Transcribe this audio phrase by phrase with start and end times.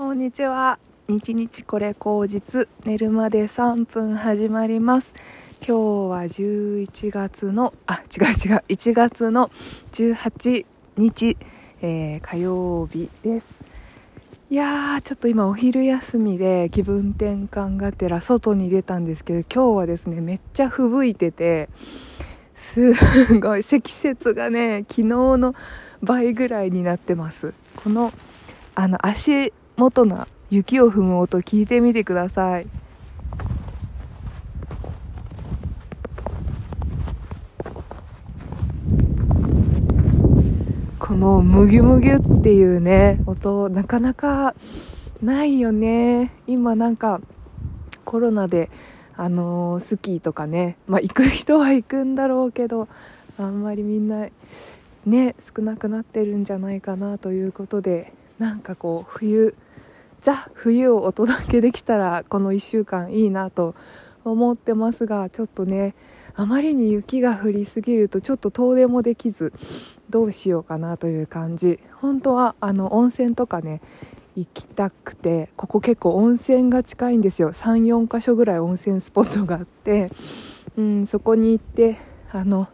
[0.00, 0.78] こんにちは。
[1.08, 5.12] 日日これ口実寝るまで3分始まります。
[5.58, 9.50] 今日は11月のあ違う違う1月の
[9.92, 10.64] 18
[10.96, 11.36] 日、
[11.82, 13.60] えー火曜日です。
[14.48, 21.68] いやーちょっと今お昼休みで気分転換がてら外に出たんですけど今日はですねめっちゃ吹雪いてて
[22.54, 22.94] す
[23.38, 25.04] ごい積雪がね昨日
[25.36, 25.54] の
[26.00, 28.14] 倍ぐらいになってますこの
[28.74, 32.66] あの足元の雪を踏む音聞いてみてください。
[40.98, 44.54] このムギュムギュっていうね音なかなか
[45.22, 46.30] ないよね。
[46.46, 47.20] 今なんか
[48.04, 48.70] コロナで
[49.16, 52.88] あのースキーとかねまあ行く人は行くんだろうけど
[53.38, 54.28] あんまりみんな
[55.04, 59.54] ね少なくなってるんじゃないかなということでなんかこう冬
[60.22, 63.74] ザ冬をお届けできたらこの1週間いいなと
[64.24, 65.94] 思ってますがちょっとね
[66.34, 69.52] あまりに雪が降りすぎるとちょっと遠出もできず
[70.08, 71.80] どうしようかなという感じ。
[71.94, 73.82] 本当はあの温泉とかね
[74.36, 77.52] 行きたくてここ結構温泉が近いんですよ。
[77.52, 80.10] 34か所ぐらい温泉スポットがあって、
[80.78, 81.98] うん、そこに行って
[82.32, 82.68] あの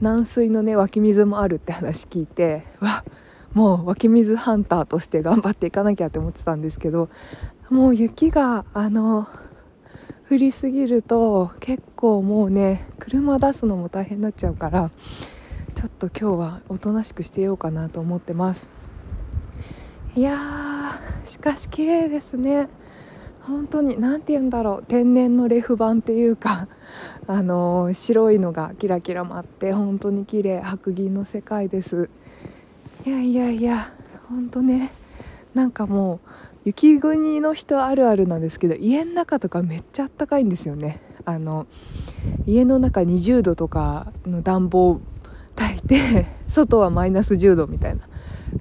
[0.00, 7.10] 軟水のね湧き水もあるって話聞いてわっもう湧き水ハンターとして頑張っていかなきゃって思ってたんですけど
[7.70, 9.26] もう雪があの
[10.30, 14.90] 降りすぎると結構もうね車出すのも大変になっちゃうから
[15.74, 18.68] ちょっと今日はおとなしくしてようかなと思ってます。
[20.14, 22.68] いやーしかし綺麗ですね。
[23.40, 24.84] 本当に何て言うんだろう。
[24.86, 26.68] 天然のレフ板っていうか
[27.26, 30.60] あのー白いのがキラキラ舞って本当に綺麗。
[30.60, 32.10] 白銀の世界です。
[33.04, 33.92] いやいやいや
[34.28, 34.92] 本当ね。
[35.54, 36.28] なんかもう
[36.64, 41.02] 雪国の人あるあるなんですけど家の中とかめっちゃあったかいんですよね。
[41.24, 41.66] あの
[42.46, 45.00] 家の中20度とかの暖房
[45.56, 48.02] 炊いて 外はマイナス10度みたいな。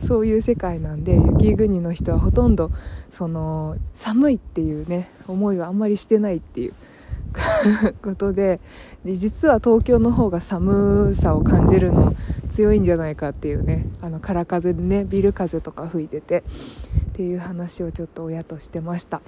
[0.07, 2.71] そういう世界なんで雪国の人はほとんど
[3.09, 6.73] その寒いっていうね思いはあんまりしてないっていう。
[8.03, 8.59] ことで
[9.05, 12.13] で実は東京の方が寒さを感じるの
[12.49, 16.43] 強いんじゃないかっていうねあの空風でねビル風とか吹いてて
[17.11, 19.21] っていう話をちょっと親としてました。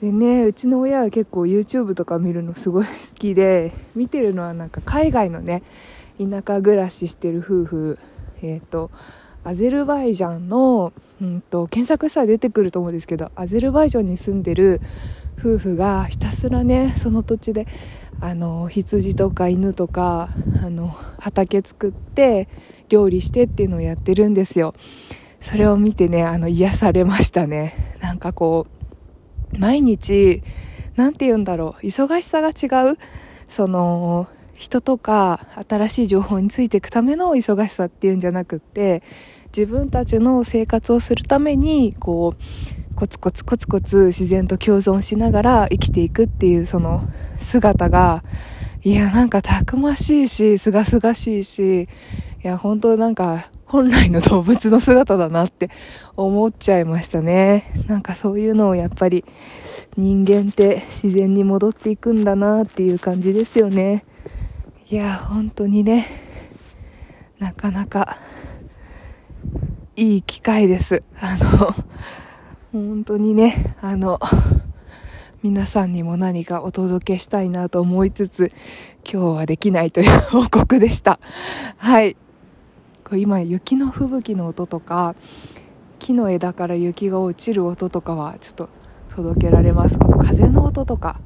[0.00, 5.62] でねうちの親は結構 YouTube とか見るのすごい好きで見てるのはなんか海外のね
[6.18, 7.98] 田舎暮らししてる夫婦
[8.42, 8.90] えっ、と
[9.44, 14.80] アゼルバイジャンの、うん、と検索したら出てくると思うんですけどアゼルバイジャンに住んでる
[15.38, 17.66] 夫婦がひたすらねその土地で
[18.20, 20.30] あの羊とか犬とか
[20.62, 22.48] あの畑作って
[22.88, 24.74] 料理してっていうのをやってるんですよ。
[25.40, 27.74] それを見てねあの癒されましたね。
[28.00, 28.66] なんかこ
[29.52, 30.42] う毎日
[30.96, 32.98] なんて言うんだろう忙しさが違う
[33.48, 39.02] その人とか新しい情報についていくための忙しさっていうんじゃなくって
[39.56, 48.22] 自分たちの生活をするためにこうコツコツコツコツ自然と共存しながら生きていくっていうその姿が
[48.82, 51.88] いやなんかたくましいしすがすがしいしい
[52.42, 55.70] や本当なんか本来の動物の姿だなって
[56.16, 57.64] 思っちゃいましたね。
[57.88, 59.24] なんかそういうのをやっぱり
[59.96, 64.04] 人間って自然に戻っていくんだなっていう感じですよね。
[64.88, 66.06] いや本当にね。
[67.38, 68.18] なかなか
[69.96, 71.02] いい機会です。
[71.20, 71.74] あの
[72.74, 74.18] 本当にねあの
[75.44, 78.50] 皆さんにも何かお届けしたいなと思いつつ
[79.08, 81.20] 今日はできないという報告でした。
[81.76, 82.16] はい。
[83.04, 85.14] これ今雪の吹雪の音とか
[86.00, 88.68] 木の枝から雪が落ちる音とかはちょっと
[89.10, 89.96] 届けられます。
[89.96, 91.20] この風の音とか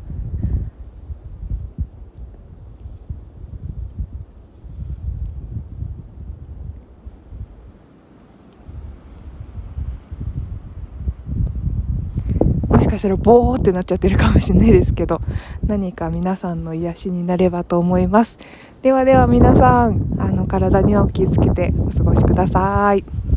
[12.68, 15.20] もしかしたらボーってなっちゃってるかもしれないですけど
[15.64, 18.38] 何か皆さんの癒しになればと思います。
[18.82, 23.27] ではでは皆さんあの体にはお気をつけてお過ごしください。